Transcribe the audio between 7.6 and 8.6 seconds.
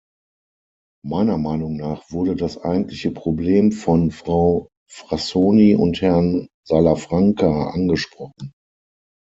angesprochen.